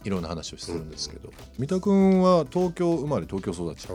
[0.05, 3.87] いろんな話をするんですけど、三田君は東京生まれ東京育ち、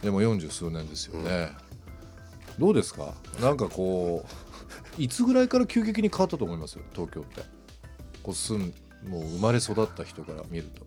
[0.00, 1.50] でも40数年ですよね、
[2.58, 3.12] どうですか？
[3.40, 4.24] なんかこ
[4.98, 6.78] ういつぐらいから急激に変わったと思います？
[6.78, 7.42] よ東京って。
[8.22, 8.72] こう住ん
[9.08, 10.86] もう生まれ育った人から見ると。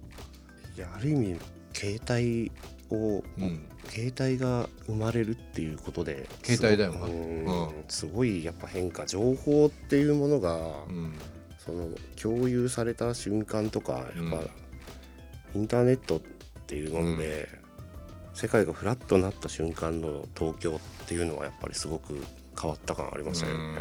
[0.78, 1.40] いやある意味
[1.74, 2.52] 携帯
[2.90, 3.68] を、うん。
[3.88, 7.06] 携帯が生まれるっていうことで携帯だよな。
[7.06, 7.46] すごうん。
[7.46, 10.56] うんすごいやっぱ変化情報っていうものが、
[10.88, 11.14] うん
[11.66, 11.90] その
[12.22, 15.62] 共有された瞬間とかやっぱ、うん。
[15.62, 16.22] インターネットっ
[16.68, 17.48] ていうので、
[18.34, 22.22] 世界がフラットになった瞬間の東京っていうのはやっぱりすごく
[22.59, 23.76] 変わった感ありましたよね。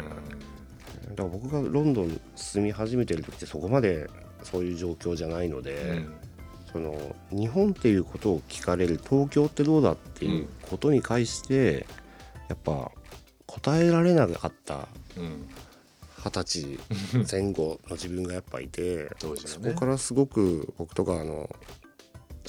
[1.09, 4.09] だから僕がロンドン住み始めてる時ってそこまで
[4.43, 6.13] そういう状況じゃないので、うん。
[6.71, 11.85] その日本っていうことを聞かれる東京ってどうだっていうことに対して、
[12.49, 12.91] やっぱ
[13.45, 15.47] 答えられなかったうん
[16.25, 16.79] 二十
[17.13, 19.09] 歳 前後の自分がやっぱいて、ね。
[19.19, 21.49] そこからすごく僕とかあの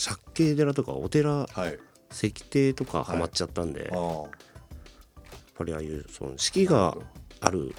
[0.02, 1.78] 借景寺とかお寺はい。
[2.12, 4.24] 石庭とかハマっちゃったんで、やっあ
[5.56, 6.96] ぱりああいうその四季が
[7.40, 7.74] ある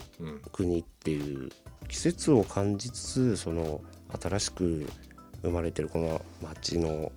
[0.51, 1.49] 国っていう
[1.87, 3.81] 季節を感じつつその
[4.21, 4.85] 新しく
[5.41, 7.11] 生まれてるこの街の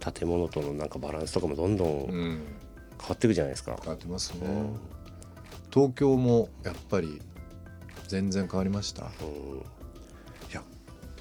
[0.00, 2.46] 建物とのなんかバランスとかもどんどん変うん。
[3.08, 3.76] わっていくじゃないですか。
[3.80, 4.76] 変わってますね、うん。
[5.72, 7.22] 東京もやっぱり
[8.14, 9.06] 全然変わりました。
[9.06, 9.08] うん。
[9.08, 10.62] いや、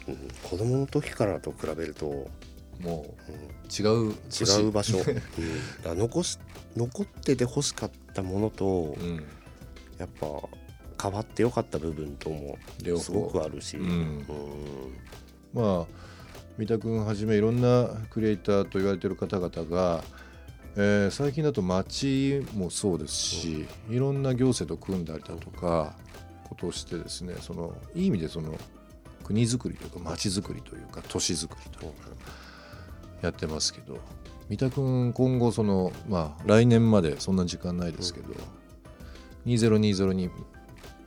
[0.08, 2.86] うん、子供の時からと比べると、うん。
[2.86, 3.32] もう
[3.68, 6.38] 違う都市違う場所、うん、残し
[6.76, 9.26] 残ってて欲しかったものと、うん。
[9.98, 10.28] やっぱ
[11.02, 12.60] 変わってよかった部分とも
[13.00, 13.90] すごくあるし、うん。
[13.90, 14.26] うん。
[15.52, 16.04] まあ
[16.60, 20.04] 三田君はじめいろんなクリエイターと言われてる方々が、
[20.76, 25.96] えー最近だと街もそうですし、いろんな行政と組んだりだとか
[26.54, 28.54] ことをしてですねそのいい意味でその
[29.24, 32.10] 国づくりというか街づくりというか都市づくりというか
[33.22, 34.00] やってますけど
[34.50, 38.34] 三田君今後そのまあ来年までそんな時間ないですけど、
[39.46, 40.30] 2020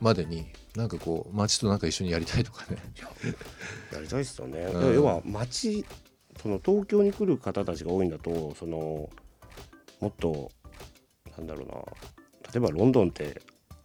[0.01, 2.77] までになんかこう街となんか一緒にやりたいとかね。
[3.93, 4.95] やりたいですよね、うん。
[4.95, 5.85] 要は街
[6.41, 9.09] その東京に来る方たちが多いんだとその
[9.99, 10.51] もっと
[11.37, 11.75] なんだろうな。
[12.51, 13.41] 例えばロンドンって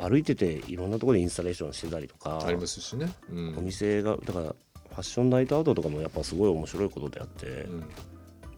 [0.09, 3.13] 歩いてていろんなところでインスタレーションしてたりとかありますしね。
[3.31, 3.59] うん。
[3.59, 7.85] お店がだからファッションナイトアウトとかもやっぱすごい面白いことであって、うん。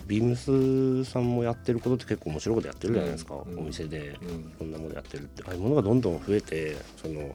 [0.07, 4.29] ビームスさんもやってることって結構面白いことやってるじゃないですか、うんお店でうん。
[4.29, 5.43] いろんなものやってるって。
[5.45, 7.35] ああいうものがどんどん増えてその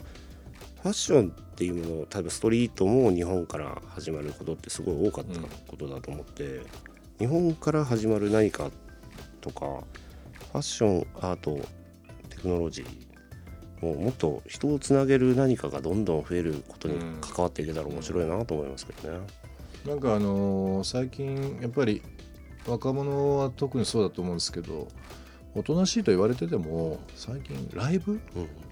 [0.82, 6.62] ファッションっていうもの例えばストリートも日本から始まることってすごい多かったことだと思って、
[7.20, 8.72] 日本から始まる何か
[9.42, 9.84] とか
[10.52, 11.60] ファッションアート
[12.30, 13.09] テクノロジー
[13.82, 19.20] もうもっと人をつなげる何かがどんどん増えることに関わっていけたら面白いなと思いますけどね。
[19.86, 22.02] なんかあのー最近やっぱり
[22.68, 24.90] 若者は特にそうだと思うんですけど
[25.56, 28.20] おとなしいと言われてても最近ライブ、うん。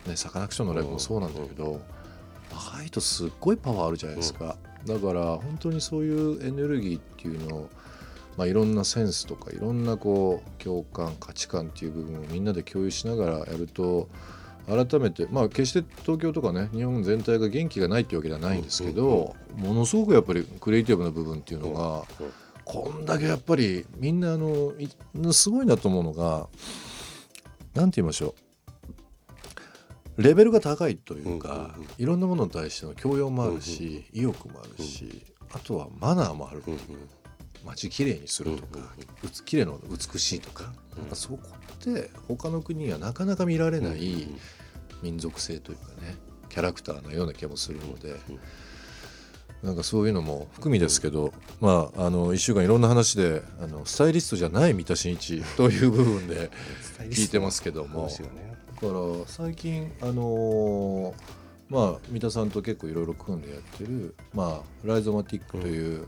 [0.07, 1.81] ね、サカナクションのライブもそうなんだけど、
[2.51, 7.69] 若いとすっごいパワーあるじゃないですか、だから本当にそういうエネルギーっていうのを、
[8.37, 14.09] まあ、いろんなセンスとかいろんなこう共感価値観っていう部分をみんなで共有しながらやると
[14.67, 22.31] 改めてまあ決して東京とかね日本全体が元気がないっていうわけではないんですけど、ものすごくやっぱりクリエイティブな部分っていうのが、うん
[22.69, 24.89] こんだけやっぱりみんなあのい
[25.33, 26.49] すごいなと思うのが
[27.73, 28.35] 何て言いましょ
[30.17, 30.21] う。
[30.21, 35.23] レベルが高いというか、いろんなものに対しての教養もあるし、意欲もあるし、
[35.53, 36.79] あとはマナーもある、うんうん
[37.65, 38.79] 街きれいにするとか、
[39.23, 41.39] うつ綺麗の美しいとか,、なんかそこ
[41.73, 44.27] って他の国にはなかなか見られない
[45.01, 46.15] 民族性というかね
[46.49, 48.15] キャラクターのような気もするので、
[49.63, 56.49] なんかそういうのも含みですけど、まああの1週間いろんな話であのスタイリストじゃない三田真一という部分で
[57.09, 58.17] 聞いてますけどもだか
[58.81, 58.91] ら
[59.25, 61.13] 最近あのー
[61.69, 66.07] まあ三田さんと結構いろいろ組んでやってる、まあ、ライゾマティックという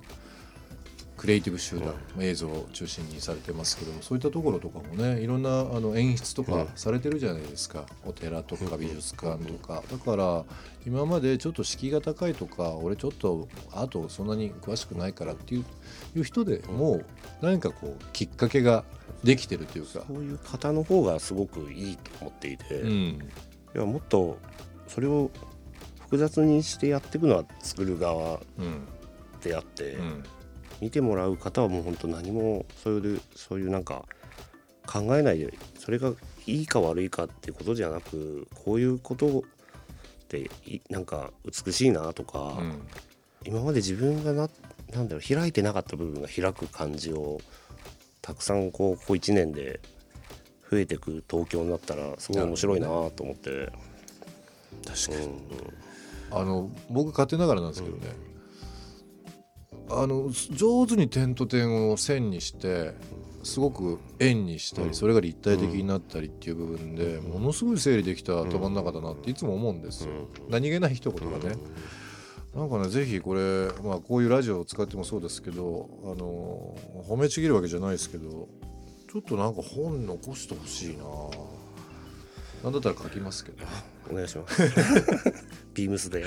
[1.19, 10.45] クリエイティブ集団、まあ映像を中心にされてますけどもそういったところとかもねいろんなあの演出とかされてるじゃないですか、お寺とか美術館とか、だから
[10.88, 15.66] 今までちょっと敷居が高いとか俺ちょっとアートそんなに詳しくないからっていう
[16.16, 17.01] いう人でも
[17.42, 18.86] 何かこうきっかけが
[19.21, 20.06] できてるというか。
[20.07, 23.19] そういう方の方がすごくいいと思っていて、いうん。
[23.74, 24.38] やもっと
[24.88, 25.31] それを
[26.00, 28.88] 複雑にしてやっていくのは作る側うん。
[29.44, 30.24] であって、うん
[30.81, 34.06] 見てもらう方はもう本当何もそういうそういうなんか
[34.86, 36.14] 考えないでそれが
[36.48, 39.42] いいか悪いかっていうことじゃなくこういうことっ
[40.30, 42.81] ていなんか美しいなとか、うん。
[43.46, 44.50] 今まで自分がな
[44.92, 47.40] なんだろう開いてなかった部分が開く感じを
[48.22, 49.80] たくさんこうここ1年で
[50.70, 53.72] 増えてく東京になったらすごい面白いなと思って。
[54.86, 55.34] 確かに、うん。
[56.31, 58.14] あの僕勝手ながらなんですけどね、
[59.90, 62.94] あの上手に点と点を線にして
[63.44, 64.94] すごく円にしたり、うん。
[64.94, 70.12] それが立体的になったりっていう部分で、ものすごい整理できた頭の中だなっていつも思うんですよ、
[70.50, 71.56] 何気ない一言がね、
[72.56, 76.76] なんかねぜひこれ、まあ、こういうラジオを使ってもそうですけどあの
[77.08, 78.50] 褒めちぎるわけじゃないですけど
[79.12, 81.04] ちょっとなんか本残してほしいな。
[82.64, 83.66] なんだったら書きますけど。
[84.12, 84.62] お願いします。
[85.74, 86.26] ビームスで。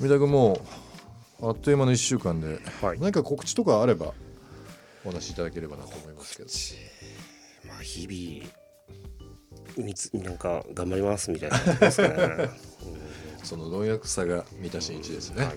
[0.00, 0.60] 三田君もう
[1.42, 2.98] あっという間の1週間ではい。
[2.98, 4.14] 何か告知とかあれば
[5.04, 6.48] お話しいただければなと思いますけど。
[7.68, 8.66] まあ日々
[9.76, 12.50] みつなんか頑張りますみたいなね。
[13.44, 15.54] その貪欲さが三田真一ですね、はい。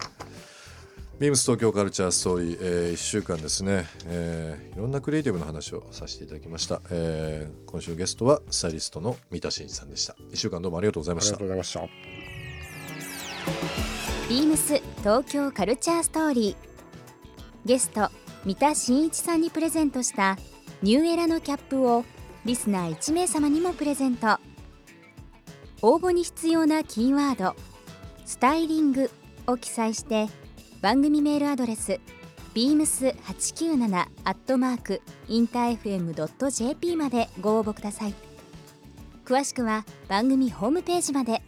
[1.19, 10.15] ビームス東京カルチャーストーリー、え1週間ですね、えーいろんなクリエイティブな話をさせていただきました、えー今週のゲストはスタイリストの三田真一さんでした。
[10.31, 11.37] 1週間どうもありがとうございました。
[11.37, 12.18] ありがとうございました。
[14.29, 16.55] ビームス東京カルチャーストーリー。
[17.65, 18.09] ゲスト
[18.45, 20.37] 三田真一さんにプレゼントした
[20.81, 22.05] ニューエラのキャップを
[22.45, 24.37] リスナー1名様にもプレゼント。
[25.81, 27.55] 応募に必要なキーワード
[28.25, 29.09] 「スタイリング」
[29.47, 30.27] を記載して
[30.81, 31.99] 番組メールアドレス
[32.53, 38.13] beams897 アットマークインター FM.jp までご応募ください。
[39.25, 41.41] 詳しくは番組ホームページまで。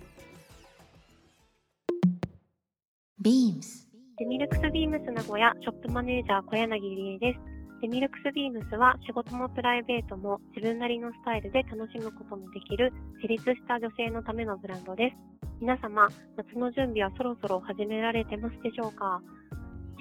[3.24, 3.86] BEAMS
[4.18, 7.40] デミルクスビームス名古屋ショップマネージャー小柳理恵です。
[7.84, 15.16] デミルクスビームスは仕事もプライベートも自分なりのスタイルで楽しむことのできる自立した女性のためのブランドです。
[15.62, 19.22] 皆様、夏の準備はそろそろ始められてますでしょうか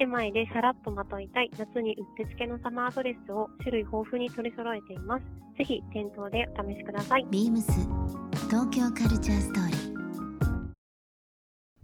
[0.01, 5.25] ？1枚でさらっとまといたい夏にうってつけのサマードレスを種類豊富に取り揃えています。
[5.59, 7.27] ぜひ店頭でお試しください。
[7.31, 7.69] BEAMS
[8.49, 9.90] 東京カルチャーストーリー